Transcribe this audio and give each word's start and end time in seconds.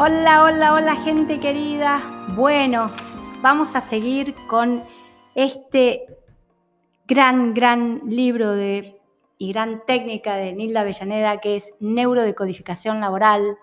Hola, 0.00 0.44
hola, 0.44 0.74
hola 0.74 0.94
gente 0.94 1.40
querida. 1.40 2.00
Bueno, 2.36 2.88
vamos 3.42 3.74
a 3.74 3.80
seguir 3.80 4.32
con 4.46 4.84
este 5.34 6.06
gran, 7.08 7.52
gran 7.52 8.02
libro 8.04 8.52
de, 8.52 9.00
y 9.38 9.52
gran 9.52 9.82
técnica 9.86 10.36
de 10.36 10.52
Nilda 10.52 10.82
Avellaneda 10.82 11.38
que 11.38 11.56
es 11.56 11.72
Neurodecodificación 11.80 13.00
Laboral. 13.00 13.56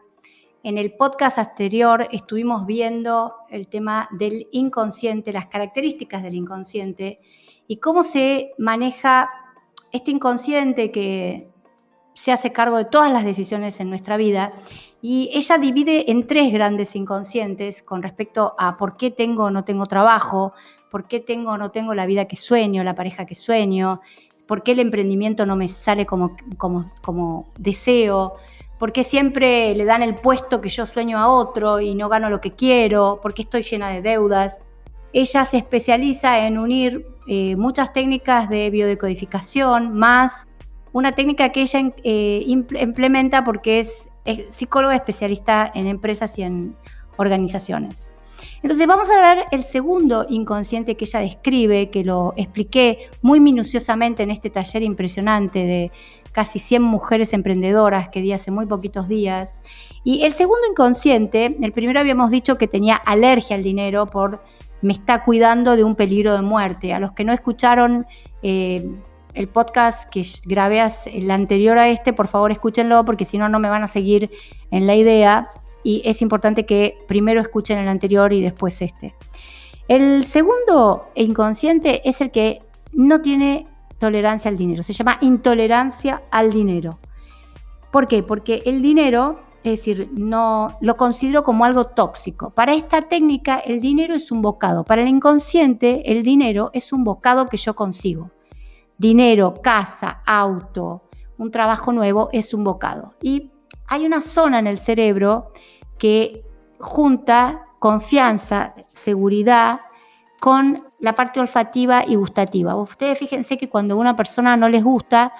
En 0.61 0.77
el 0.77 0.91
podcast 0.97 1.37
anterior 1.37 2.05
estuvimos 2.11 2.65
viendo 2.65 3.35
el 3.49 3.69
tema 3.69 4.09
del 4.11 4.49
inconsciente, 4.51 5.31
las 5.31 5.45
características 5.45 6.21
del 6.21 6.35
inconsciente 6.35 7.21
y 7.65 7.77
cómo 7.77 8.03
se 8.03 8.51
maneja 8.57 9.29
este 9.93 10.11
inconsciente 10.11 10.91
que 10.91 11.54
se 12.15 12.31
hace 12.31 12.51
cargo 12.51 12.77
de 12.77 12.85
todas 12.85 13.11
las 13.11 13.25
decisiones 13.25 13.79
en 13.79 13.89
nuestra 13.89 14.17
vida 14.17 14.53
y 15.01 15.29
ella 15.33 15.57
divide 15.59 16.09
en 16.09 16.25
tres 16.25 16.51
grandes 16.51 16.95
inconscientes 16.95 17.83
con 17.83 18.01
respecto 18.01 18.55
a 18.57 18.77
por 18.77 18.97
qué 18.97 19.11
tengo 19.11 19.43
o 19.43 19.51
no 19.51 19.63
tengo 19.65 19.85
trabajo, 19.85 20.53
por 20.89 21.07
qué 21.07 21.19
tengo 21.19 21.51
o 21.51 21.57
no 21.57 21.69
tengo 21.69 21.93
la 21.93 22.05
vida 22.05 22.25
que 22.25 22.37
sueño, 22.37 22.83
la 22.83 22.95
pareja 22.95 23.25
que 23.25 23.35
sueño, 23.35 24.01
por 24.47 24.63
qué 24.63 24.71
el 24.71 24.79
emprendimiento 24.79 25.45
no 25.45 25.55
me 25.55 25.67
sale 25.67 26.05
como, 26.05 26.35
como, 26.57 26.91
como 27.01 27.51
deseo, 27.59 28.35
por 28.79 28.93
qué 28.93 29.03
siempre 29.03 29.75
le 29.75 29.85
dan 29.85 30.01
el 30.01 30.15
puesto 30.15 30.61
que 30.61 30.69
yo 30.69 30.85
sueño 30.85 31.19
a 31.19 31.27
otro 31.27 31.81
y 31.81 31.95
no 31.95 32.07
gano 32.07 32.29
lo 32.29 32.39
que 32.39 32.53
quiero, 32.53 33.19
por 33.21 33.33
qué 33.33 33.41
estoy 33.41 33.61
llena 33.61 33.89
de 33.89 34.01
deudas. 34.01 34.61
Ella 35.11 35.45
se 35.45 35.57
especializa 35.57 36.47
en 36.47 36.57
unir 36.57 37.05
eh, 37.27 37.55
muchas 37.55 37.93
técnicas 37.93 38.49
de 38.49 38.69
biodecodificación 38.69 39.93
más 39.93 40.47
una 40.95 41.11
técnica 41.11 41.49
que 41.49 41.61
ella 41.61 41.91
eh, 42.05 42.41
implementa 42.47 43.43
porque 43.43 43.81
es 43.81 44.09
psicóloga 44.47 44.95
especialista 44.95 45.69
en 45.75 45.87
empresas 45.87 46.39
y 46.39 46.43
en 46.43 46.73
organizaciones. 47.17 48.13
Entonces 48.63 48.87
vamos 48.87 49.09
a 49.09 49.35
ver 49.35 49.45
el 49.51 49.63
segundo 49.63 50.25
inconsciente 50.29 50.95
que 50.95 51.03
ella 51.03 51.19
describe, 51.19 51.89
que 51.89 52.05
lo 52.05 52.33
expliqué 52.37 53.09
muy 53.21 53.41
minuciosamente 53.41 54.23
en 54.23 54.31
este 54.31 54.49
taller 54.49 54.83
impresionante 54.83 55.59
de 55.65 55.91
casi 56.31 56.59
100 56.59 56.81
mujeres 56.81 57.33
emprendedoras 57.33 58.07
que 58.07 58.21
di 58.21 58.31
hace 58.31 58.49
muy 58.49 58.65
poquitos 58.65 59.09
días. 59.09 59.59
Y 60.05 60.23
el 60.23 60.31
segundo 60.31 60.65
inconsciente, 60.71 61.57
el 61.61 61.73
primero 61.73 61.99
habíamos 61.99 62.31
dicho 62.31 62.57
que 62.57 62.69
tenía 62.69 62.95
alergia 62.95 63.57
al 63.57 63.63
dinero 63.63 64.05
por 64.05 64.41
me 64.81 64.93
está 64.93 65.25
cuidando 65.25 65.75
de 65.75 65.83
un 65.83 65.95
peligro 65.95 66.35
de 66.35 66.41
muerte. 66.41 66.93
A 66.93 67.01
los 67.01 67.11
que 67.11 67.25
no 67.25 67.33
escucharon 67.33 68.05
eh, 68.43 68.89
el 69.35 69.47
podcast 69.47 70.09
que 70.09 70.25
grabé 70.45 70.81
el 71.05 71.29
anterior 71.29 71.77
a 71.77 71.89
este, 71.89 72.13
por 72.13 72.27
favor 72.27 72.51
escúchenlo 72.51 73.03
porque 73.05 73.25
si 73.25 73.37
no, 73.37 73.49
no 73.49 73.59
me 73.59 73.69
van 73.69 73.83
a 73.83 73.87
seguir 73.87 74.31
en 74.71 74.87
la 74.87 74.95
idea. 74.95 75.49
Y 75.83 76.01
es 76.03 76.21
importante 76.21 76.65
que 76.65 76.97
primero 77.07 77.41
escuchen 77.41 77.77
el 77.77 77.87
anterior 77.87 78.33
y 78.33 78.41
después 78.41 78.81
este. 78.81 79.13
El 79.87 80.23
segundo 80.25 81.05
inconsciente 81.13 82.07
es 82.09 82.21
el 82.21 82.31
que 82.31 82.61
no 82.91 83.21
tiene 83.21 83.67
tolerancia 83.99 84.49
al 84.49 84.57
dinero. 84.57 84.81
Se 84.81 84.93
llama 84.93 85.19
intolerancia 85.21 86.23
al 86.31 86.51
dinero. 86.51 86.97
¿Por 87.91 88.07
qué? 88.07 88.23
Porque 88.23 88.63
el 88.65 88.81
dinero, 88.81 89.39
es 89.63 89.79
decir, 89.79 90.09
no 90.13 90.69
lo 90.81 90.95
considero 90.95 91.43
como 91.43 91.65
algo 91.65 91.85
tóxico. 91.85 92.49
Para 92.49 92.73
esta 92.73 93.03
técnica, 93.03 93.59
el 93.59 93.79
dinero 93.79 94.15
es 94.15 94.31
un 94.31 94.41
bocado. 94.41 94.85
Para 94.85 95.03
el 95.03 95.07
inconsciente, 95.07 96.11
el 96.11 96.23
dinero 96.23 96.71
es 96.73 96.91
un 96.91 97.03
bocado 97.03 97.47
que 97.47 97.57
yo 97.57 97.75
consigo 97.75 98.31
dinero, 98.97 99.61
casa, 99.61 100.21
auto, 100.25 101.03
un 101.37 101.51
trabajo 101.51 101.91
nuevo 101.91 102.29
es 102.31 102.53
un 102.53 102.63
bocado. 102.63 103.13
Y 103.21 103.51
hay 103.87 104.05
una 104.05 104.21
zona 104.21 104.59
en 104.59 104.67
el 104.67 104.77
cerebro 104.77 105.51
que 105.97 106.43
junta 106.79 107.65
confianza, 107.79 108.73
seguridad 108.87 109.81
con 110.39 110.87
la 110.99 111.15
parte 111.15 111.39
olfativa 111.39 112.03
y 112.05 112.15
gustativa. 112.15 112.75
Ustedes 112.75 113.19
fíjense 113.19 113.57
que 113.57 113.69
cuando 113.69 113.97
una 113.97 114.15
persona 114.15 114.57
no 114.57 114.69
les 114.69 114.83
gusta 114.83 115.33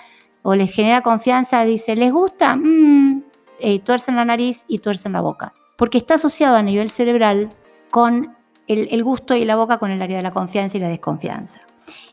o 0.44 0.56
les 0.56 0.72
genera 0.72 1.02
confianza, 1.02 1.66
dice, 1.66 1.96
¿les 1.96 2.12
gusta? 2.12 2.56
Mm, 2.56 3.24
eh, 3.60 3.80
tuercen 3.80 4.16
la 4.16 4.26
nariz 4.26 4.64
y 4.68 4.80
tuercen 4.80 5.14
la 5.14 5.22
boca. 5.22 5.54
Porque 5.78 5.98
está 5.98 6.16
asociado 6.16 6.56
a 6.56 6.62
nivel 6.62 6.90
cerebral 6.90 7.50
con 7.90 8.36
el 8.68 9.04
gusto 9.04 9.36
y 9.36 9.46
la 9.46 9.56
boca 9.56 9.78
con 9.78 9.92
el 9.92 10.02
área 10.02 10.18
de 10.18 10.24
la 10.24 10.32
confianza 10.32 10.78
y 10.78 10.80
la 10.80 10.88
desconfianza 10.88 11.62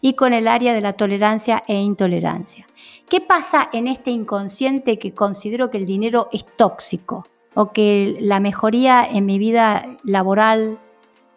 y 0.01 0.15
con 0.15 0.33
el 0.33 0.49
área 0.49 0.75
de 0.75 0.81
la 0.81 0.95
tolerancia 0.95 1.63
e 1.67 1.81
intolerancia. 1.81 2.67
¿Qué 3.09 3.21
pasa 3.21 3.69
en 3.73 3.89
este 3.89 4.11
inconsciente 4.11 4.99
que 4.99 5.13
considero 5.13 5.71
que 5.71 5.79
el 5.79 5.87
dinero 5.87 6.29
es 6.33 6.47
tóxico 6.57 7.27
o 7.55 7.73
que 7.73 8.17
la 8.21 8.41
mejoría 8.41 9.05
en 9.05 9.27
mi 9.27 9.39
vida 9.39 9.97
laboral 10.03 10.79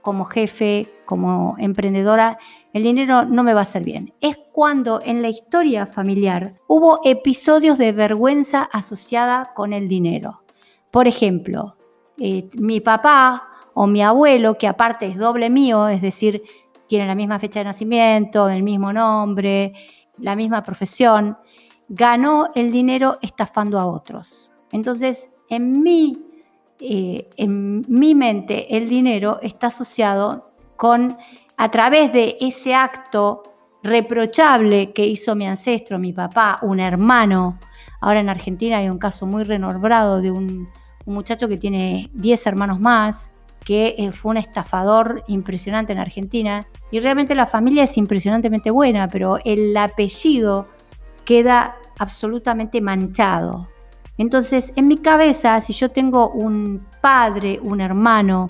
como 0.02 0.26
jefe, 0.26 0.88
como 1.06 1.56
emprendedora, 1.58 2.38
el 2.72 2.84
dinero 2.84 3.26
no 3.26 3.44
me 3.44 3.54
va 3.54 3.60
a 3.62 3.64
hacer 3.64 3.84
bien? 3.84 4.14
Es 4.22 4.38
cuando 4.54 5.02
en 5.04 5.22
la 5.22 5.30
historia 5.30 5.86
familiar 5.86 6.54
hubo 6.68 7.02
episodios 7.04 7.78
de 7.78 7.92
vergüenza 7.92 8.64
asociada 8.64 9.52
con 9.54 9.74
el 9.74 9.90
dinero. 9.90 10.44
Por 10.92 11.10
ejemplo, 11.10 11.76
eh, 12.18 12.50
mi 12.54 12.80
papá 12.80 13.50
o 13.74 13.86
mi 13.86 14.02
abuelo, 14.02 14.58
que 14.58 14.70
aparte 14.70 15.08
es 15.08 15.18
doble 15.18 15.50
mío, 15.50 15.90
es 15.90 16.02
decir, 16.02 16.44
tienen 16.88 17.08
la 17.08 17.16
misma 17.16 17.40
fecha 17.40 17.60
de 17.60 17.66
nacimiento, 17.66 18.50
el 18.50 18.64
mismo 18.64 18.94
nombre, 18.94 19.74
la 20.18 20.36
misma 20.36 20.64
profesión, 20.64 21.38
ganó 21.88 22.50
el 22.56 22.72
dinero 22.72 23.18
estafando 23.22 23.80
a 23.80 23.86
otros. 23.86 24.52
Entonces, 24.72 25.30
en 25.50 25.82
mi, 25.82 26.26
eh, 26.80 27.30
en 27.38 27.86
mi 27.88 28.16
mente, 28.16 28.76
el 28.76 28.90
dinero 28.90 29.40
está 29.42 29.68
asociado 29.68 30.52
con, 30.76 31.18
a 31.58 31.72
través 31.72 32.12
de 32.12 32.38
ese 32.42 32.74
acto 32.74 33.44
reprochable 33.84 34.94
que 34.94 35.06
hizo 35.06 35.36
mi 35.36 35.46
ancestro, 35.48 36.00
mi 36.00 36.12
papá, 36.12 36.58
un 36.64 36.80
hermano. 36.80 37.60
Ahora 38.02 38.20
en 38.20 38.30
Argentina 38.30 38.80
hay 38.80 38.90
un 38.90 38.98
caso 38.98 39.28
muy 39.28 39.44
renombrado 39.44 40.22
de 40.22 40.32
un, 40.32 40.68
un 41.06 41.14
muchacho 41.14 41.48
que 41.48 41.58
tiene 41.58 42.10
10 42.14 42.48
hermanos 42.48 42.80
más, 42.80 43.35
que 43.66 43.96
eh, 43.98 44.12
fue 44.12 44.30
un 44.32 44.38
estafador 44.38 45.24
impresionante 45.28 45.92
en 45.92 46.00
Argentina. 46.00 46.68
Y 46.92 47.00
realmente 47.02 47.36
la 47.36 47.48
familia 47.48 47.84
es 47.84 47.98
impresionantemente 47.98 48.70
buena, 48.70 49.10
pero 49.10 49.40
el 49.44 49.76
apellido 49.76 50.68
queda 51.26 51.76
absolutamente 52.00 52.80
manchado. 52.80 53.68
Entonces, 54.18 54.72
en 54.78 54.88
mi 54.88 54.98
cabeza, 54.98 55.60
si 55.60 55.74
yo 55.74 55.90
tengo 55.90 56.30
un 56.30 56.86
padre, 57.02 57.60
un 57.62 57.82
hermano, 57.82 58.50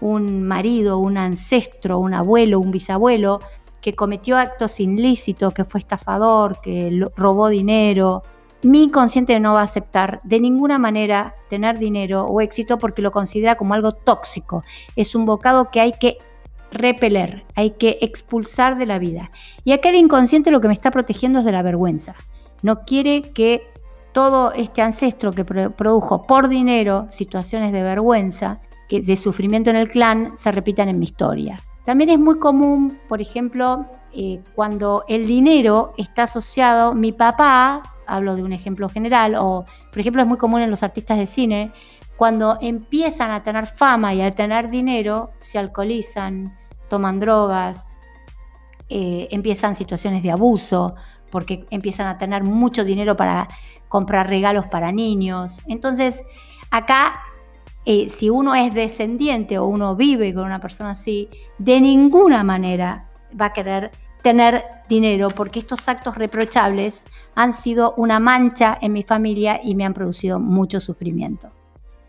un 0.00 0.42
marido, 0.42 0.98
un 0.98 1.16
ancestro, 1.16 1.98
un 1.98 2.12
abuelo, 2.12 2.60
un 2.60 2.70
bisabuelo, 2.70 3.40
que 3.80 3.94
cometió 3.94 4.36
actos 4.36 4.80
ilícitos, 4.80 5.54
que 5.54 5.64
fue 5.64 5.80
estafador, 5.80 6.60
que 6.60 7.06
robó 7.16 7.48
dinero, 7.48 8.24
mi 8.66 8.84
inconsciente 8.84 9.38
no 9.40 9.54
va 9.54 9.60
a 9.60 9.64
aceptar 9.64 10.20
de 10.24 10.40
ninguna 10.40 10.78
manera 10.78 11.34
tener 11.48 11.78
dinero 11.78 12.24
o 12.26 12.40
éxito 12.40 12.78
porque 12.78 13.02
lo 13.02 13.12
considera 13.12 13.54
como 13.54 13.74
algo 13.74 13.92
tóxico. 13.92 14.64
Es 14.96 15.14
un 15.14 15.24
bocado 15.24 15.70
que 15.70 15.80
hay 15.80 15.92
que 15.92 16.18
repeler, 16.70 17.44
hay 17.54 17.70
que 17.70 17.98
expulsar 18.00 18.76
de 18.76 18.86
la 18.86 18.98
vida. 18.98 19.30
Y 19.64 19.72
acá 19.72 19.90
el 19.90 19.96
inconsciente 19.96 20.50
lo 20.50 20.60
que 20.60 20.68
me 20.68 20.74
está 20.74 20.90
protegiendo 20.90 21.40
es 21.40 21.44
de 21.44 21.52
la 21.52 21.62
vergüenza. 21.62 22.14
No 22.62 22.84
quiere 22.84 23.22
que 23.22 23.62
todo 24.12 24.52
este 24.52 24.82
ancestro 24.82 25.32
que 25.32 25.44
produjo 25.44 26.22
por 26.22 26.48
dinero 26.48 27.06
situaciones 27.10 27.72
de 27.72 27.82
vergüenza, 27.82 28.60
que 28.88 29.00
de 29.00 29.16
sufrimiento 29.16 29.70
en 29.70 29.76
el 29.76 29.90
clan, 29.90 30.36
se 30.36 30.50
repitan 30.52 30.88
en 30.88 30.98
mi 30.98 31.04
historia. 31.04 31.60
También 31.84 32.10
es 32.10 32.18
muy 32.18 32.38
común, 32.38 32.98
por 33.08 33.20
ejemplo, 33.20 33.86
eh, 34.12 34.40
cuando 34.54 35.04
el 35.08 35.26
dinero 35.26 35.92
está 35.98 36.24
asociado, 36.24 36.94
mi 36.94 37.12
papá 37.12 37.82
hablo 38.06 38.36
de 38.36 38.42
un 38.42 38.52
ejemplo 38.52 38.88
general, 38.88 39.34
o 39.36 39.64
por 39.90 39.98
ejemplo 40.00 40.22
es 40.22 40.28
muy 40.28 40.38
común 40.38 40.60
en 40.62 40.70
los 40.70 40.82
artistas 40.82 41.18
de 41.18 41.26
cine, 41.26 41.72
cuando 42.16 42.58
empiezan 42.60 43.30
a 43.30 43.42
tener 43.42 43.66
fama 43.66 44.14
y 44.14 44.22
a 44.22 44.30
tener 44.30 44.70
dinero, 44.70 45.30
se 45.40 45.58
alcoholizan, 45.58 46.56
toman 46.88 47.20
drogas, 47.20 47.98
eh, 48.88 49.28
empiezan 49.30 49.76
situaciones 49.76 50.22
de 50.22 50.30
abuso, 50.30 50.94
porque 51.30 51.66
empiezan 51.70 52.06
a 52.06 52.18
tener 52.18 52.44
mucho 52.44 52.84
dinero 52.84 53.16
para 53.16 53.48
comprar 53.88 54.28
regalos 54.28 54.66
para 54.66 54.92
niños. 54.92 55.60
Entonces, 55.66 56.22
acá, 56.70 57.20
eh, 57.84 58.08
si 58.08 58.30
uno 58.30 58.54
es 58.54 58.72
descendiente 58.72 59.58
o 59.58 59.66
uno 59.66 59.94
vive 59.94 60.32
con 60.32 60.44
una 60.44 60.60
persona 60.60 60.90
así, 60.90 61.28
de 61.58 61.80
ninguna 61.80 62.42
manera 62.44 63.08
va 63.38 63.46
a 63.46 63.52
querer 63.52 63.90
tener 64.22 64.64
dinero, 64.88 65.30
porque 65.30 65.58
estos 65.58 65.88
actos 65.88 66.16
reprochables 66.16 67.02
han 67.34 67.52
sido 67.52 67.94
una 67.96 68.18
mancha 68.18 68.76
en 68.80 68.92
mi 68.92 69.02
familia 69.02 69.60
y 69.62 69.74
me 69.74 69.84
han 69.84 69.94
producido 69.94 70.40
mucho 70.40 70.80
sufrimiento. 70.80 71.50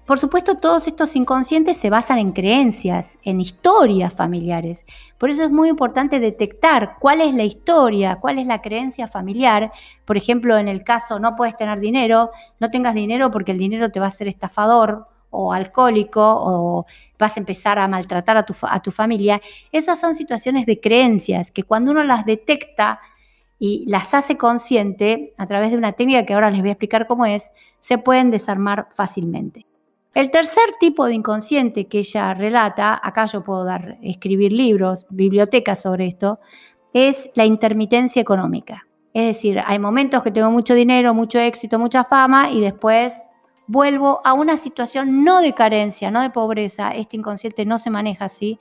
Por 0.07 0.19
supuesto, 0.19 0.56
todos 0.56 0.88
estos 0.88 1.18
inconscientes 1.18 1.75
se 1.75 1.89
basan 1.89 2.18
en 2.18 2.31
creencias, 2.31 3.18
en 3.24 3.42
historias 3.42 4.13
familiares. 4.13 4.86
Por 5.18 5.30
eso 5.30 5.44
es 5.44 5.51
muy 5.51 5.68
importante 5.68 6.21
detectar 6.21 6.95
cuál 7.01 7.19
es 7.19 7.33
la 7.36 7.44
historia, 7.44 8.15
cuál 8.15 8.39
es 8.39 8.48
la 8.48 8.62
creencia 8.62 9.09
familiar. 9.09 9.74
Por 10.06 10.15
ejemplo, 10.15 10.57
en 10.57 10.69
el 10.69 10.86
caso 10.86 11.19
no 11.19 11.36
puedes 11.36 11.57
tener 11.57 11.81
dinero, 11.81 12.31
no 12.62 12.71
tengas 12.71 12.95
dinero 12.95 13.31
porque 13.31 13.51
el 13.51 13.57
dinero 13.57 13.92
te 13.92 14.00
va 14.00 14.07
a 14.07 14.12
ser 14.12 14.30
estafador 14.30 15.07
o 15.29 15.53
alcohólico 15.53 16.21
o 16.21 16.85
vas 17.19 17.38
a 17.38 17.39
empezar 17.39 17.79
a 17.79 17.88
maltratar 17.88 18.38
a 18.38 18.44
tu, 18.44 18.56
a 18.62 18.81
tu 18.81 18.91
familia, 18.91 19.41
esas 19.71 20.00
son 20.00 20.15
situaciones 20.15 20.65
de 20.65 20.79
creencias 20.79 21.51
que 21.51 21.63
cuando 21.63 21.91
uno 21.91 22.03
las 22.03 22.25
detecta 22.25 23.00
y 23.59 23.85
las 23.88 24.13
hace 24.13 24.38
consciente 24.38 25.33
a 25.38 25.47
través 25.47 25.71
de 25.71 25.77
una 25.77 25.94
técnica 25.94 26.25
que 26.25 26.33
ahora 26.33 26.51
les 26.51 26.62
voy 26.62 26.69
a 26.69 26.74
explicar 26.74 27.07
cómo 27.07 27.25
es, 27.25 27.51
se 27.79 27.97
pueden 27.97 28.31
desarmar 28.31 28.88
fácilmente. 28.95 29.65
El 30.13 30.31
tercer 30.31 30.63
tipo 30.79 31.06
de 31.06 31.13
inconsciente 31.13 31.88
que 31.88 32.00
ella 32.00 32.33
relata, 32.33 33.00
acá 33.01 33.25
yo 33.27 33.44
puedo 33.44 33.63
dar, 33.63 33.97
escribir 34.01 34.51
libros, 34.51 35.06
bibliotecas 35.09 35.81
sobre 35.81 36.07
esto, 36.07 36.39
es 36.94 37.30
la 37.35 37.45
intermitencia 37.45 38.21
económica. 38.21 38.88
Es 39.13 39.25
decir, 39.25 39.62
hay 39.63 39.80
momentos 39.80 40.23
que 40.23 40.31
tengo 40.31 40.50
mucho 40.51 40.73
dinero, 40.73 41.13
mucho 41.13 41.39
éxito, 41.39 41.80
mucha 41.80 42.03
fama 42.03 42.51
y 42.51 42.62
después 42.62 43.26
vuelvo 43.68 44.22
a 44.24 44.34
una 44.34 44.58
situación 44.58 45.24
no 45.24 45.42
de 45.42 45.54
carencia, 45.54 46.10
no 46.10 46.22
de 46.22 46.30
pobreza, 46.30 46.90
este 46.90 47.18
inconsciente 47.18 47.66
no 47.66 47.80
se 47.80 47.90
maneja 47.90 48.25
así, 48.25 48.60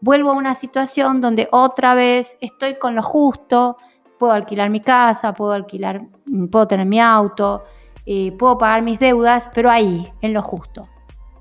vuelvo 0.00 0.30
a 0.30 0.34
una 0.34 0.54
situación 0.54 1.20
donde 1.20 1.48
otra 1.52 1.94
vez 1.94 2.36
estoy 2.40 2.74
con 2.74 2.94
lo 2.94 3.02
justo, 3.02 3.76
puedo 4.18 4.32
alquilar 4.32 4.70
mi 4.70 4.80
casa, 4.80 5.32
puedo 5.34 5.52
alquilar, 5.52 6.02
puedo 6.50 6.66
tener 6.66 6.86
mi 6.86 7.00
auto, 7.00 7.64
eh, 8.04 8.32
puedo 8.32 8.58
pagar 8.58 8.82
mis 8.82 8.98
deudas, 8.98 9.48
pero 9.54 9.70
ahí, 9.70 10.10
en 10.20 10.32
lo 10.32 10.42
justo. 10.42 10.88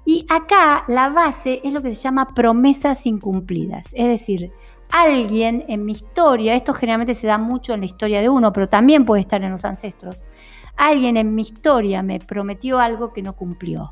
Y 0.06 0.26
acá 0.30 0.86
la 0.88 1.10
base 1.10 1.62
es 1.64 1.74
lo 1.74 1.82
que 1.82 1.94
se 1.94 2.02
llama 2.02 2.34
promesas 2.34 3.06
incumplidas, 3.06 3.88
es 3.94 4.08
decir, 4.08 4.52
alguien 4.92 5.66
en 5.68 5.86
mi 5.86 5.92
historia, 5.92 6.56
esto 6.56 6.74
generalmente 6.74 7.14
se 7.14 7.28
da 7.28 7.38
mucho 7.38 7.74
en 7.74 7.82
la 7.82 7.86
historia 7.86 8.22
de 8.22 8.30
uno, 8.30 8.52
pero 8.52 8.68
también 8.68 9.06
puede 9.06 9.22
estar 9.22 9.44
en 9.44 9.52
los 9.52 9.66
ancestros, 9.66 10.24
alguien 10.80 11.18
en 11.18 11.36
mi 11.36 11.44
historia 11.44 12.02
me 12.02 12.20
prometió 12.20 12.80
algo 12.80 13.14
que 13.14 13.22
no 13.22 13.34
cumplió. 13.34 13.92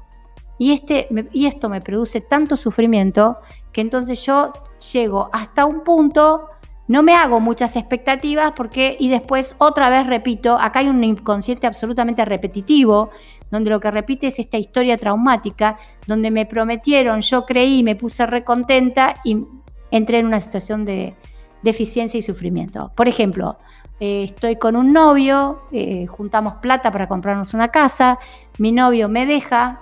Y, 0.57 0.71
este, 0.71 1.07
y 1.33 1.45
esto 1.45 1.69
me 1.69 1.81
produce 1.81 2.21
tanto 2.21 2.57
sufrimiento 2.57 3.37
que 3.71 3.81
entonces 3.81 4.25
yo 4.25 4.53
llego 4.91 5.29
hasta 5.31 5.65
un 5.65 5.83
punto, 5.83 6.47
no 6.87 7.03
me 7.03 7.13
hago 7.13 7.39
muchas 7.39 7.75
expectativas 7.75 8.53
porque 8.55 8.95
y 8.99 9.09
después 9.09 9.55
otra 9.59 9.89
vez 9.89 10.07
repito, 10.07 10.57
acá 10.57 10.79
hay 10.79 10.87
un 10.87 11.03
inconsciente 11.03 11.67
absolutamente 11.67 12.25
repetitivo, 12.25 13.11
donde 13.51 13.69
lo 13.69 13.79
que 13.79 13.91
repite 13.91 14.27
es 14.27 14.39
esta 14.39 14.57
historia 14.57 14.97
traumática, 14.97 15.77
donde 16.07 16.31
me 16.31 16.45
prometieron, 16.45 17.21
yo 17.21 17.45
creí, 17.45 17.83
me 17.83 17.95
puse 17.95 18.25
recontenta 18.25 19.15
y 19.23 19.43
entré 19.91 20.19
en 20.19 20.25
una 20.25 20.39
situación 20.39 20.85
de 20.85 21.13
deficiencia 21.61 22.17
y 22.17 22.23
sufrimiento. 22.23 22.91
Por 22.95 23.07
ejemplo, 23.07 23.57
eh, 23.99 24.23
estoy 24.23 24.57
con 24.57 24.75
un 24.75 24.93
novio, 24.93 25.61
eh, 25.71 26.05
juntamos 26.07 26.55
plata 26.55 26.91
para 26.91 27.07
comprarnos 27.07 27.53
una 27.53 27.69
casa, 27.69 28.19
mi 28.57 28.71
novio 28.71 29.09
me 29.09 29.25
deja 29.25 29.81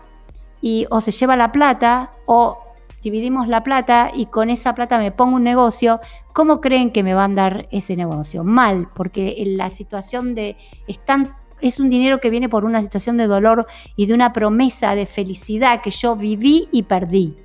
y 0.61 0.85
o 0.89 1.01
se 1.01 1.11
lleva 1.11 1.35
la 1.35 1.51
plata 1.51 2.11
o 2.25 2.59
dividimos 3.03 3.47
la 3.47 3.63
plata 3.63 4.11
y 4.13 4.25
con 4.27 4.49
esa 4.49 4.73
plata 4.73 4.97
me 4.97 5.11
pongo 5.11 5.35
un 5.35 5.43
negocio, 5.43 5.99
¿cómo 6.33 6.59
creen 6.59 6.91
que 6.91 7.03
me 7.03 7.13
van 7.13 7.33
a 7.33 7.43
dar 7.43 7.67
ese 7.71 7.95
negocio? 7.95 8.43
Mal, 8.43 8.87
porque 8.95 9.43
la 9.45 9.69
situación 9.69 10.33
de 10.33 10.57
están 10.87 11.35
es 11.61 11.79
un 11.79 11.89
dinero 11.89 12.19
que 12.19 12.29
viene 12.29 12.49
por 12.49 12.65
una 12.65 12.81
situación 12.81 13.17
de 13.17 13.27
dolor 13.27 13.67
y 13.95 14.05
de 14.07 14.13
una 14.13 14.33
promesa 14.33 14.95
de 14.95 15.05
felicidad 15.05 15.81
que 15.81 15.91
yo 15.91 16.15
viví 16.15 16.67
y 16.71 16.83
perdí. 16.83 17.35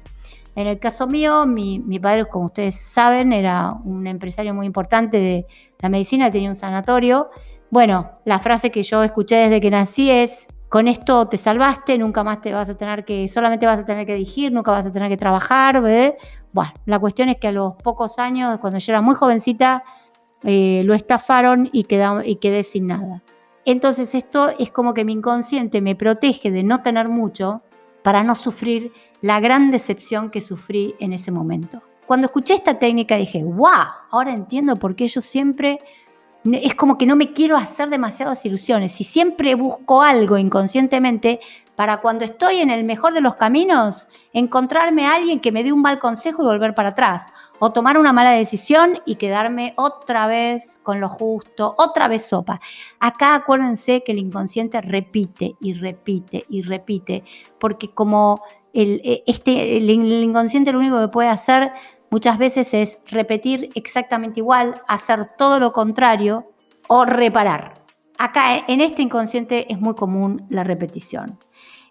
En 0.57 0.67
el 0.67 0.79
caso 0.79 1.07
mío, 1.07 1.47
mi, 1.47 1.81
padre, 2.01 2.27
como 2.27 2.47
ustedes 2.47 2.79
saben, 2.79 3.33
era 3.33 3.73
un 3.85 4.07
empresario 4.07 4.53
muy 4.53 4.67
importante 4.67 5.19
de 5.19 5.47
la 5.81 5.89
medicina, 5.89 6.31
tenía 6.31 6.49
un 6.49 6.57
sanatorio. 6.57 7.31
Bueno, 7.71 8.11
la 8.25 8.39
frase 8.39 8.71
que 8.71 8.83
yo 8.83 9.03
escuché 9.03 9.37
desde 9.37 9.61
que 9.61 9.71
nací 9.71 10.11
es, 10.11 10.49
con 10.69 10.89
esto 10.89 11.27
te 11.27 11.37
salvaste, 11.37 11.99
nunca 11.99 12.23
más 12.23 12.41
te 12.41 12.53
vas 12.53 12.69
a 12.69 12.77
tener 12.77 13.05
que, 13.05 13.29
solamente 13.29 13.67
vas 13.67 13.81
a 13.81 13.85
tener 13.85 14.07
que 14.07 14.15
dirigir, 14.15 14.53
nunca 14.53 14.71
vas 14.71 14.87
a 14.87 14.93
tener 14.93 15.09
que 15.09 15.17
trabajar. 15.17 15.81
Bueno, 16.53 16.73
la 16.87 16.99
cuestión 16.99 17.29
es 17.29 17.39
que 17.39 17.49
a 17.49 17.53
los 17.53 17.75
pocos 17.75 18.19
años, 18.19 18.59
cuando 18.59 18.79
yo 18.79 18.93
era 18.93 19.01
muy 19.01 19.15
jovencita, 19.15 19.83
eh, 20.43 20.83
lo 20.85 20.95
estafaron 20.95 21.69
y, 21.73 21.87
y 22.25 22.37
quedé 22.37 22.63
sin 22.63 22.87
nada. 22.87 23.23
Entonces 23.65 24.15
esto 24.15 24.51
es 24.59 24.71
como 24.71 24.95
que 24.95 25.05
mi 25.05 25.13
inconsciente 25.13 25.81
me 25.81 25.95
protege 25.95 26.51
de 26.51 26.63
no 26.63 26.83
tener 26.83 27.09
mucho 27.09 27.63
para 28.03 28.25
no 28.25 28.35
sufrir 28.35 28.93
la 29.21 29.39
gran 29.41 29.71
decepción 29.71 30.31
que 30.31 30.41
sufrí 30.41 30.95
en 30.99 31.13
ese 31.13 31.31
momento. 31.31 31.83
Cuando 32.11 32.27
escuché 32.27 32.55
esta 32.55 32.77
técnica 32.77 33.15
dije, 33.15 33.41
wow, 33.45 33.87
ahora 34.11 34.35
entiendo 34.35 34.75
por 34.75 34.97
qué 34.97 35.07
yo 35.07 35.21
siempre, 35.21 35.79
es 36.43 36.75
como 36.75 36.99
que 36.99 37.07
no 37.07 37.15
me 37.15 37.33
quiero 37.33 37.57
hacer 37.57 37.89
demasiadas 37.89 38.45
ilusiones. 38.45 39.01
Y 39.01 39.05
siempre 39.05 39.55
busco 39.55 40.03
algo 40.03 40.37
inconscientemente 40.37 41.39
para 41.77 41.99
cuando 41.99 42.25
estoy 42.25 42.57
en 42.57 42.71
el 42.71 42.83
mejor 42.83 43.13
de 43.13 43.21
los 43.21 43.37
caminos, 43.37 44.09
encontrarme 44.33 45.07
a 45.07 45.15
alguien 45.15 45.39
que 45.39 45.53
me 45.53 45.63
dé 45.63 45.73
un 45.73 45.83
mal 45.83 46.01
consejo 46.01 46.43
y 46.43 46.47
volver 46.47 46.75
para 46.75 46.89
atrás. 46.89 47.33
O 47.61 47.71
tomar 47.71 47.97
una 47.97 48.13
mala 48.13 48.33
decisión 48.33 48.99
y 49.07 49.15
quedarme 49.15 49.75
otra 49.77 50.27
vez 50.27 50.81
con 50.83 50.99
lo 50.99 51.09
justo, 51.09 51.77
otra 51.79 52.09
vez 52.09 52.25
sopa. 52.25 52.61
Acá 52.99 53.37
acuérdense 53.37 54.03
que 54.03 54.11
el 54.11 54.19
inconsciente 54.19 54.81
repite 54.81 55.55
y 55.61 55.75
repite 55.75 56.45
y 56.49 56.63
repite, 56.63 57.23
porque 57.61 57.93
como 57.95 58.43
el, 58.73 59.01
eh, 59.05 59.23
este, 59.29 59.77
el 59.77 59.89
inconsciente 59.91 60.73
lo 60.73 60.81
único 60.81 61.01
que 61.01 61.09
puede 61.09 61.29
hacer 61.29 61.73
muchas 62.11 62.39
veces 62.39 62.75
es 62.75 62.99
repetir 63.11 63.71
exactamente 63.75 64.41
igual, 64.41 64.81
hacer 64.89 65.29
todo 65.37 65.59
lo 65.59 65.73
contrario 65.73 66.53
o 66.89 67.05
reparar. 67.05 67.75
Acá 68.19 68.65
en 68.67 68.81
este 68.81 69.03
inconsciente 69.03 69.73
es 69.73 69.81
muy 69.81 69.95
común 69.95 70.47
la 70.51 70.65
repetición. 70.65 71.39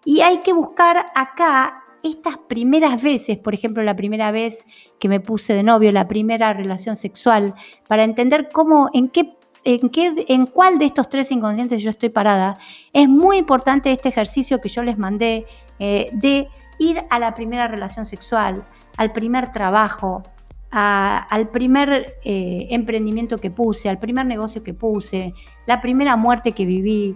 Y 0.04 0.20
hay 0.20 0.38
que 0.38 0.52
buscar 0.52 1.06
acá 1.14 1.82
estas 2.02 2.38
primeras 2.38 3.02
veces, 3.02 3.36
por 3.38 3.52
ejemplo, 3.52 3.82
la 3.82 3.96
primera 3.96 4.30
vez 4.30 4.66
que 4.98 5.08
me 5.08 5.20
puse 5.20 5.52
de 5.52 5.62
novio, 5.62 5.92
la 5.92 6.08
primera 6.08 6.52
relación 6.52 6.96
sexual, 6.96 7.54
para 7.88 8.04
entender 8.04 8.48
cómo, 8.52 8.88
en 8.92 9.08
qué 9.08 9.30
en, 9.64 9.90
qué, 9.90 10.24
en 10.28 10.46
cuál 10.46 10.78
de 10.78 10.86
estos 10.86 11.08
tres 11.08 11.30
inconscientes 11.30 11.82
yo 11.82 11.90
estoy 11.90 12.08
parada, 12.08 12.58
es 12.92 13.08
muy 13.08 13.36
importante 13.36 13.92
este 13.92 14.08
ejercicio 14.08 14.60
que 14.60 14.68
yo 14.68 14.82
les 14.82 14.96
mandé 14.96 15.46
eh, 15.78 16.08
de 16.12 16.48
ir 16.78 17.02
a 17.10 17.18
la 17.18 17.34
primera 17.34 17.66
relación 17.66 18.06
sexual, 18.06 18.64
al 19.00 19.12
primer 19.12 19.50
trabajo, 19.50 20.22
al 20.70 21.48
primer 21.48 22.16
eh, 22.22 22.66
emprendimiento 22.68 23.38
que 23.38 23.50
puse, 23.50 23.88
al 23.88 23.98
primer 23.98 24.26
negocio 24.26 24.62
que 24.62 24.74
puse, 24.74 25.32
la 25.64 25.80
primera 25.80 26.16
muerte 26.16 26.52
que 26.52 26.66
viví, 26.66 27.14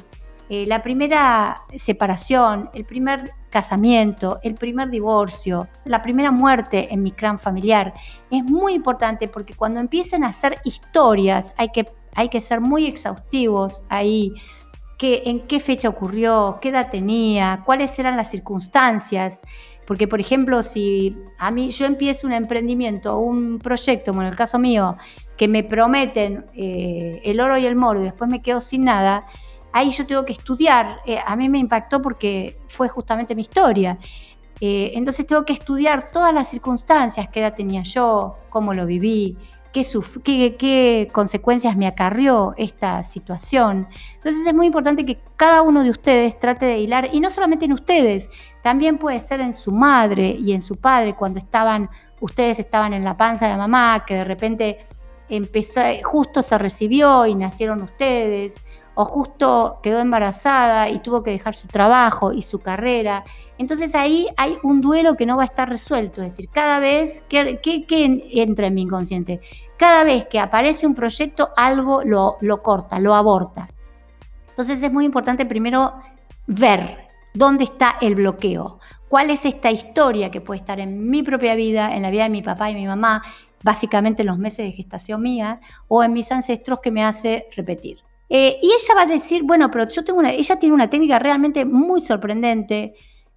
eh, 0.48 0.64
la 0.66 0.80
primera 0.80 1.60
separación, 1.76 2.70
el 2.72 2.86
primer 2.86 3.32
casamiento, 3.50 4.38
el 4.42 4.54
primer 4.54 4.88
divorcio, 4.88 5.68
la 5.84 6.00
primera 6.00 6.30
muerte 6.30 6.88
en 6.90 7.02
mi 7.02 7.12
clan 7.12 7.38
familiar. 7.38 7.92
Es 8.30 8.42
muy 8.42 8.72
importante 8.72 9.28
porque 9.28 9.52
cuando 9.52 9.78
empiecen 9.78 10.24
a 10.24 10.28
hacer 10.28 10.56
historias 10.64 11.52
hay 11.58 11.68
que, 11.68 11.86
hay 12.14 12.30
que 12.30 12.40
ser 12.40 12.62
muy 12.62 12.86
exhaustivos 12.86 13.82
ahí. 13.90 14.32
Que, 14.96 15.24
en 15.26 15.40
qué 15.48 15.60
fecha 15.60 15.88
ocurrió, 15.88 16.56
qué 16.62 16.70
edad 16.70 16.88
tenía, 16.90 17.60
cuáles 17.66 17.98
eran 17.98 18.16
las 18.16 18.30
circunstancias. 18.30 19.40
Porque, 19.86 20.08
por 20.08 20.20
ejemplo, 20.20 20.62
si 20.62 21.16
a 21.38 21.50
mí 21.50 21.70
yo 21.70 21.84
empiezo 21.86 22.26
un 22.26 22.32
emprendimiento, 22.32 23.18
un 23.18 23.58
proyecto, 23.58 24.12
como 24.12 24.22
en 24.22 24.28
el 24.28 24.36
caso 24.36 24.58
mío, 24.58 24.96
que 25.36 25.48
me 25.48 25.64
prometen 25.64 26.46
eh, 26.54 27.20
el 27.24 27.40
oro 27.40 27.58
y 27.58 27.66
el 27.66 27.76
moro 27.76 28.00
y 28.00 28.04
después 28.04 28.30
me 28.30 28.40
quedo 28.40 28.60
sin 28.60 28.84
nada, 28.84 29.24
ahí 29.72 29.90
yo 29.90 30.06
tengo 30.06 30.24
que 30.24 30.32
estudiar. 30.32 31.00
Eh, 31.04 31.18
a 31.24 31.36
mí 31.36 31.48
me 31.48 31.58
impactó 31.58 32.00
porque 32.00 32.58
fue 32.68 32.88
justamente 32.88 33.34
mi 33.34 33.42
historia. 33.42 33.98
Eh, 34.60 34.92
entonces 34.94 35.26
tengo 35.26 35.44
que 35.44 35.52
estudiar 35.52 36.10
todas 36.10 36.32
las 36.32 36.48
circunstancias, 36.48 37.28
qué 37.32 37.40
edad 37.40 37.54
tenía 37.54 37.82
yo, 37.82 38.36
cómo 38.50 38.72
lo 38.72 38.86
viví, 38.86 39.36
qué, 39.74 41.10
consecuencias 41.12 41.76
me 41.76 41.86
acarrió 41.86 42.54
esta 42.56 43.02
situación. 43.02 43.86
Entonces 44.14 44.46
es 44.46 44.54
muy 44.54 44.66
importante 44.66 45.04
que 45.04 45.18
cada 45.36 45.62
uno 45.62 45.82
de 45.82 45.90
ustedes 45.90 46.38
trate 46.38 46.66
de 46.66 46.78
hilar, 46.78 47.10
y 47.12 47.20
no 47.20 47.30
solamente 47.30 47.64
en 47.64 47.72
ustedes, 47.72 48.30
también 48.62 48.98
puede 48.98 49.20
ser 49.20 49.40
en 49.40 49.52
su 49.52 49.72
madre 49.72 50.28
y 50.28 50.52
en 50.52 50.62
su 50.62 50.76
padre, 50.76 51.14
cuando 51.14 51.38
estaban, 51.38 51.90
ustedes 52.20 52.58
estaban 52.58 52.94
en 52.94 53.04
la 53.04 53.16
panza 53.16 53.48
de 53.48 53.56
mamá, 53.56 54.04
que 54.06 54.14
de 54.14 54.24
repente 54.24 54.86
empezó, 55.28 55.82
justo 56.02 56.42
se 56.42 56.56
recibió 56.56 57.26
y 57.26 57.34
nacieron 57.34 57.82
ustedes, 57.82 58.62
o 58.94 59.04
justo 59.04 59.80
quedó 59.82 59.98
embarazada 60.00 60.88
y 60.88 61.00
tuvo 61.00 61.22
que 61.22 61.32
dejar 61.32 61.54
su 61.54 61.66
trabajo 61.66 62.32
y 62.32 62.42
su 62.42 62.60
carrera. 62.60 63.24
Entonces 63.58 63.94
ahí 63.94 64.28
hay 64.36 64.56
un 64.62 64.80
duelo 64.80 65.16
que 65.16 65.26
no 65.26 65.36
va 65.36 65.44
a 65.44 65.46
estar 65.46 65.68
resuelto. 65.68 66.22
Es 66.22 66.32
decir, 66.32 66.48
cada 66.52 66.78
vez 66.78 67.22
que, 67.28 67.58
entra 68.32 68.66
en 68.68 68.74
mi 68.74 68.82
inconsciente, 68.82 69.40
cada 69.76 70.04
vez 70.04 70.26
que 70.26 70.38
aparece 70.38 70.86
un 70.86 70.94
proyecto, 70.94 71.50
algo 71.56 72.02
lo, 72.04 72.36
lo 72.40 72.62
corta, 72.62 72.98
lo 72.98 73.14
aborta. 73.14 73.68
Entonces 74.50 74.82
es 74.82 74.92
muy 74.92 75.04
importante 75.04 75.46
primero 75.46 75.94
ver 76.46 77.08
dónde 77.34 77.64
está 77.64 77.96
el 78.00 78.14
bloqueo. 78.14 78.78
¿Cuál 79.08 79.30
es 79.30 79.44
esta 79.44 79.70
historia 79.70 80.30
que 80.30 80.40
puede 80.40 80.60
estar 80.60 80.80
en 80.80 81.08
mi 81.08 81.22
propia 81.22 81.54
vida, 81.54 81.94
en 81.94 82.02
la 82.02 82.10
vida 82.10 82.24
de 82.24 82.30
mi 82.30 82.42
papá 82.42 82.70
y 82.70 82.74
mi 82.74 82.86
mamá, 82.86 83.22
básicamente 83.62 84.22
en 84.22 84.28
los 84.28 84.38
meses 84.38 84.64
de 84.64 84.72
gestación 84.72 85.22
mía, 85.22 85.60
o 85.88 86.02
en 86.02 86.12
mis 86.12 86.30
ancestros 86.32 86.80
que 86.80 86.90
me 86.90 87.04
hace 87.04 87.46
repetir? 87.56 87.98
Eh, 88.28 88.58
y 88.62 88.66
ella 88.66 88.94
va 88.96 89.02
a 89.02 89.06
decir, 89.06 89.42
bueno, 89.42 89.70
pero 89.70 89.88
yo 89.88 90.04
tengo 90.04 90.18
una, 90.18 90.30
ella 90.32 90.56
tiene 90.56 90.74
una 90.74 90.88
técnica 90.88 91.18
realmente 91.18 91.64
muy 91.64 92.00
sorprendente, 92.00 92.94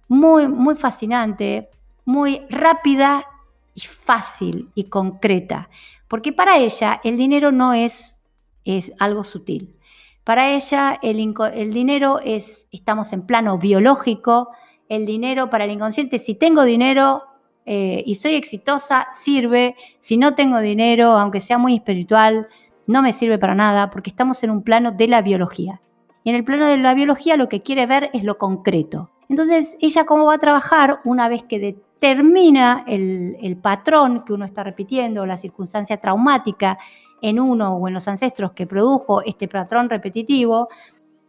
muy, 0.08 0.48
muy 0.48 0.74
fascinante, 0.74 1.68
muy 2.04 2.42
rápida 2.48 3.26
y 3.74 3.80
fácil 3.80 4.70
y 4.74 4.84
concreta. 4.84 5.68
Porque 6.08 6.32
para 6.32 6.56
ella 6.56 7.00
el 7.04 7.16
dinero 7.16 7.52
no 7.52 7.74
es, 7.74 8.18
es 8.64 8.92
algo 8.98 9.24
sutil. 9.24 9.76
Para 10.24 10.50
ella 10.50 10.98
el, 11.02 11.70
dinero 11.70 12.20
es, 12.22 12.68
estamos 12.70 13.12
en 13.12 13.22
plano 13.22 13.58
biológico, 13.58 14.50
el 14.88 15.06
dinero 15.06 15.48
para 15.48 15.64
el 15.64 15.70
inconsciente, 15.70 16.18
si 16.18 16.34
tengo 16.34 16.64
dinero, 16.64 17.22
eh, 17.64 18.02
y 18.06 18.14
soy 18.14 18.34
exitosa, 18.34 19.08
sirve. 19.12 19.76
Si 20.00 20.16
no 20.16 20.34
tengo 20.34 20.60
dinero, 20.60 21.12
aunque 21.12 21.40
sea 21.40 21.58
muy 21.58 21.76
espiritual, 21.76 22.48
no 22.86 23.02
me 23.02 23.12
sirve 23.12 23.38
para 23.38 23.54
nada 23.54 23.90
porque 23.90 24.10
estamos 24.10 24.42
en 24.42 24.50
un 24.50 24.62
plano 24.62 24.92
de 24.92 25.08
la 25.08 25.22
biología. 25.22 25.80
Y 26.24 26.30
en 26.30 26.36
el 26.36 26.44
plano 26.44 26.66
de 26.66 26.78
la 26.78 26.94
biología 26.94 27.36
lo 27.36 27.48
que 27.48 27.62
quiere 27.62 27.86
ver 27.86 28.10
es 28.14 28.24
lo 28.24 28.38
concreto. 28.38 29.10
Entonces, 29.28 29.76
ella 29.80 30.06
cómo 30.06 30.26
va 30.26 30.34
a 30.34 30.38
trabajar 30.38 31.00
una 31.04 31.28
vez 31.28 31.42
que 31.42 31.76
determina 32.00 32.84
el, 32.86 33.58
patrón 33.60 34.24
que 34.24 34.32
uno 34.32 34.44
está 34.44 34.62
repitiendo, 34.62 35.26
la 35.26 35.36
circunstancia 35.36 35.96
traumática 35.96 36.78
en 37.20 37.40
uno 37.40 37.74
o 37.74 37.88
en 37.88 37.94
los 37.94 38.06
ancestros 38.06 38.52
que 38.52 38.66
produjo 38.66 39.22
este 39.22 39.48
patrón 39.48 39.90
repetitivo, 39.90 40.68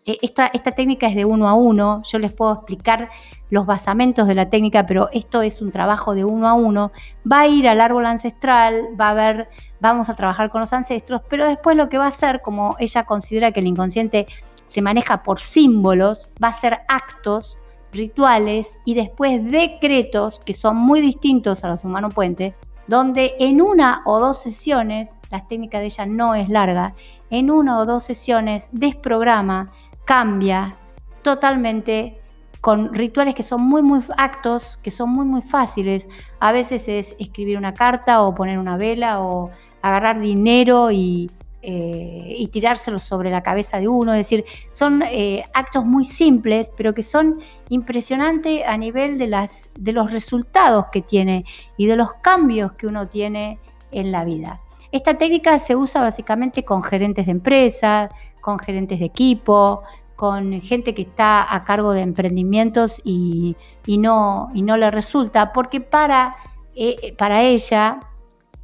eh, 0.06 0.18
esta, 0.22 0.52
técnica 0.76 1.08
es 1.08 1.16
de 1.16 1.26
uno 1.26 1.50
a 1.50 1.54
uno, 1.56 2.04
yo 2.04 2.20
les 2.20 2.32
puedo 2.32 2.54
explicar 2.54 3.10
los 3.50 3.66
basamentos 3.66 4.28
de 4.28 4.36
la 4.36 4.50
técnica, 4.50 4.86
pero 4.86 5.10
esto 5.12 5.42
es 5.42 5.60
un 5.60 5.72
trabajo 5.72 6.14
de 6.14 6.24
uno 6.24 6.48
a 6.48 6.54
uno. 6.54 6.92
Va 7.30 7.42
a 7.42 7.48
ir 7.48 7.68
al 7.68 7.82
árbol 7.82 8.06
ancestral, 8.06 8.90
va 9.00 9.10
a 9.10 9.14
ver, 9.16 9.50
vamos 9.80 10.08
a 10.08 10.16
trabajar 10.16 10.52
con 10.52 10.62
los 10.62 10.72
ancestros, 10.72 11.22
pero 11.30 11.48
después 11.48 11.76
lo 11.76 11.90
que 11.90 11.98
va 11.98 12.06
a 12.06 12.10
hacer, 12.10 12.42
como 12.42 12.76
ella 12.80 13.06
considera 13.06 13.52
que 13.52 13.60
el 13.60 13.68
inconsciente 13.68 14.28
se 14.68 14.84
maneja 14.84 15.24
por 15.24 15.40
símbolos, 15.40 16.30
va 16.42 16.50
a 16.50 16.54
ser 16.54 16.82
actos, 16.88 17.58
rituales 17.91 18.74
y 18.86 18.93
después 18.93 19.43
decretos 19.50 20.39
que 20.46 20.53
son 20.53 20.77
muy 20.77 21.01
distintos 21.01 21.63
a 21.63 21.69
los 21.69 21.81
de 21.81 21.88
Humano 21.88 22.10
Puente, 22.10 22.55
donde 22.88 23.36
en 23.39 23.62
una 23.62 24.01
o 24.05 24.19
dos 24.19 24.41
sesiones, 24.41 25.22
la 25.29 25.46
técnica 25.48 25.79
de 25.79 25.86
ella 25.86 26.05
no 26.05 26.36
es 26.36 26.50
larga, 26.50 26.96
en 27.29 27.51
una 27.51 27.77
o 27.77 27.86
dos 27.86 28.03
sesiones 28.03 28.69
desprograma, 28.72 29.69
cambia 30.05 30.75
totalmente 31.22 32.19
con 32.62 32.93
rituales 32.93 33.36
que 33.36 33.43
son 33.43 33.62
muy, 33.62 33.81
muy 33.81 34.01
actos, 34.17 34.79
que 34.81 34.91
son 34.91 35.10
muy, 35.10 35.25
muy 35.25 35.41
fáciles. 35.41 36.08
A 36.39 36.51
veces 36.51 36.88
es 36.88 37.15
escribir 37.19 37.58
una 37.58 37.74
carta 37.74 38.22
o 38.24 38.36
poner 38.36 38.58
una 38.58 38.75
vela 38.75 39.22
o 39.22 39.51
agarrar 39.81 40.19
dinero 40.19 40.91
y, 40.91 41.31
eh, 41.62 42.36
y 42.38 42.48
tirárselo 42.48 43.00
sobre 43.00 43.30
la 43.30 43.44
cabeza 43.44 43.82
de 43.82 43.88
uno. 43.89 44.13
Es 44.13 44.20
decir, 44.20 44.46
son 44.72 45.04
eh, 45.04 45.44
actos 45.54 45.86
muy 45.86 46.06
simples, 46.06 46.72
pero 46.78 46.94
que 46.94 47.04
son 47.04 47.42
impresionantes 47.68 48.63
a 48.66 48.78
nivel 48.78 49.18
de, 49.18 49.28
las, 49.28 49.70
de 49.78 49.92
los 49.92 50.10
resultados 50.10 50.86
que 50.92 51.01
tiene 51.01 51.44
y 51.75 51.88
de 51.88 51.98
los 51.98 52.13
cambios 52.16 52.72
que 52.74 52.88
uno 52.88 53.10
tiene 53.10 53.60
en 53.92 54.12
la 54.12 54.24
vida. 54.24 54.62
Esta 54.92 55.18
técnica 55.18 55.60
se 55.60 55.75
usa 55.75 56.01
básicamente 56.01 56.63
con 56.63 56.82
gerentes 56.82 57.25
de 57.25 57.34
empresas, 57.34 58.10
con 58.39 58.58
gerentes 58.58 59.00
de 59.00 59.06
equipo, 59.06 59.84
con 60.16 60.62
gente 60.62 60.96
que 60.96 61.01
está 61.04 61.54
a 61.54 61.62
cargo 61.62 61.92
de 61.92 62.01
emprendimientos 62.01 63.01
y, 63.04 63.56
no, 63.86 64.50
y 64.54 64.62
no 64.62 64.78
le 64.78 64.92
resulta, 64.92 65.51
porque 65.51 65.82
para, 65.82 66.36
eh, 66.75 67.16
para 67.18 67.44
ella 67.44 68.00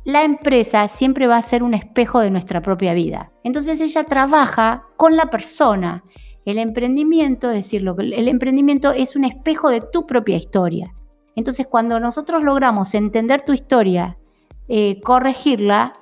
la 0.06 0.24
empresa 0.24 0.88
siempre 0.88 1.26
va 1.26 1.38
a 1.38 1.42
ser 1.42 1.64
un 1.64 1.74
espejo 1.74 2.20
de 2.20 2.30
nuestra 2.30 2.62
propia 2.62 2.94
vida. 2.94 3.32
Entonces 3.44 3.82
ella 3.82 4.04
trabaja 4.04 4.84
con 4.98 5.18
la 5.18 5.32
persona. 5.32 6.04
El 6.46 6.60
emprendimiento, 6.60 7.50
es 7.50 7.74
el 7.74 8.28
emprendimiento 8.28 8.92
es 8.92 9.16
un 9.16 9.26
espejo 9.26 9.70
de 9.70 9.82
tu 9.82 10.06
propia 10.06 10.38
historia. 10.38 10.94
Entonces 11.36 11.66
cuando 11.68 12.00
nosotros 12.00 12.44
logramos 12.44 12.94
entender 12.94 13.42
tu 13.42 13.52
historia, 13.52 14.16
eh, 14.68 15.02
corregirla, 15.02 15.94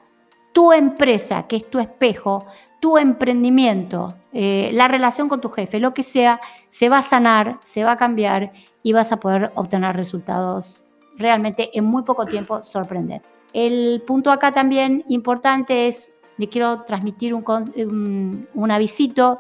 tu 0.51 0.73
empresa, 0.73 1.47
que 1.47 1.55
es 1.55 1.69
tu 1.69 1.79
espejo, 1.79 2.45
tu 2.81 2.97
emprendimiento, 2.97 4.15
eh, 4.33 4.69
la 4.73 4.89
relación 4.89 5.29
con 5.29 5.39
tu 5.39 5.49
jefe, 5.49 5.79
lo 5.79 5.93
que 5.93 6.03
sea, 6.03 6.41
se 6.69 6.89
va 6.89 6.97
a 6.97 7.03
sanar, 7.03 7.59
se 7.63 7.85
va 7.85 7.93
a 7.93 7.97
cambiar 7.97 8.51
y 8.83 8.91
vas 8.91 9.13
a 9.13 9.21
poder 9.21 9.53
obtener 9.55 9.95
resultados 9.95 10.83
realmente 11.17 11.69
en 11.73 11.85
muy 11.85 12.03
poco 12.03 12.25
tiempo 12.25 12.63
sorprender. 12.63 13.21
El 13.53 14.01
punto 14.05 14.31
acá 14.31 14.51
también 14.51 15.05
importante 15.07 15.87
es, 15.87 16.11
le 16.37 16.49
quiero 16.49 16.81
transmitir 16.83 17.33
un, 17.33 18.47
un, 18.53 18.71
avisito, 18.71 19.39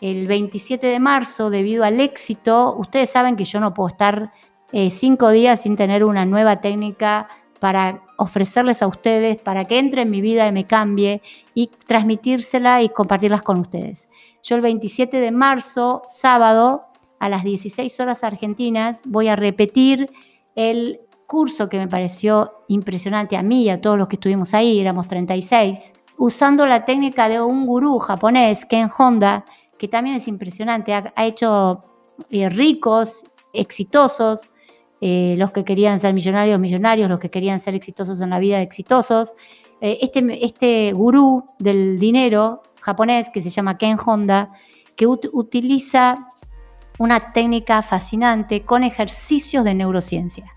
el 0.00 0.26
27 0.26 0.86
de 0.86 1.00
marzo, 1.00 1.48
debido 1.48 1.82
al 1.84 1.98
éxito, 1.98 2.76
ustedes 2.76 3.10
saben 3.10 3.36
que 3.36 3.46
yo 3.46 3.60
no 3.60 3.72
puedo 3.72 3.88
estar 3.88 4.32
eh, 4.72 4.90
cinco 4.90 5.30
días 5.30 5.62
sin 5.62 5.76
tener 5.76 6.04
una 6.04 6.26
nueva 6.26 6.60
técnica 6.60 7.28
para 7.60 8.02
ofrecerles 8.18 8.82
a 8.82 8.86
ustedes, 8.86 9.40
para 9.40 9.64
que 9.64 9.78
entre 9.78 10.02
en 10.02 10.10
mi 10.10 10.20
vida 10.20 10.46
y 10.46 10.52
me 10.52 10.66
cambie 10.66 11.22
y 11.54 11.70
transmitírsela 11.86 12.82
y 12.82 12.90
compartirlas 12.90 13.42
con 13.42 13.60
ustedes. 13.60 14.10
Yo 14.42 14.56
el 14.56 14.60
27 14.60 15.18
de 15.18 15.30
marzo, 15.30 16.02
sábado, 16.08 16.84
a 17.18 17.30
las 17.30 17.42
16 17.42 17.98
horas 18.00 18.22
argentinas, 18.22 19.00
voy 19.06 19.28
a 19.28 19.36
repetir 19.36 20.10
el 20.56 21.00
curso 21.26 21.68
que 21.68 21.78
me 21.78 21.88
pareció 21.88 22.52
impresionante 22.68 23.36
a 23.36 23.42
mí 23.42 23.64
y 23.64 23.70
a 23.70 23.80
todos 23.80 23.98
los 23.98 24.08
que 24.08 24.16
estuvimos 24.16 24.54
ahí, 24.54 24.80
éramos 24.80 25.08
36, 25.08 25.92
usando 26.18 26.66
la 26.66 26.84
técnica 26.84 27.28
de 27.28 27.40
un 27.40 27.66
gurú 27.66 27.98
japonés, 27.98 28.64
Ken 28.64 28.90
Honda, 28.96 29.44
que 29.78 29.88
también 29.88 30.16
es 30.16 30.28
impresionante, 30.28 30.94
ha, 30.94 31.12
hecho 31.24 31.84
eh, 32.30 32.48
ricos, 32.48 33.24
exitosos, 33.52 34.48
eh, 35.00 35.34
los 35.36 35.50
que 35.50 35.64
querían 35.64 36.00
ser 36.00 36.14
millonarios, 36.14 36.58
millonarios, 36.58 37.08
los 37.08 37.18
que 37.18 37.30
querían 37.30 37.60
ser 37.60 37.74
exitosos 37.74 38.20
en 38.20 38.30
la 38.30 38.38
vida, 38.38 38.60
exitosos. 38.60 39.34
Eh, 39.80 39.98
este, 40.00 40.44
este 40.44 40.92
gurú 40.92 41.44
del 41.58 41.98
dinero 41.98 42.62
japonés 42.80 43.28
que 43.30 43.42
se 43.42 43.50
llama 43.50 43.76
Ken 43.76 43.98
Honda, 44.02 44.50
que 44.96 45.06
utiliza 45.06 46.28
una 46.98 47.32
técnica 47.32 47.82
fascinante 47.82 48.62
con 48.62 48.84
ejercicios 48.84 49.64
de 49.64 49.74
neurociencia. 49.74 50.53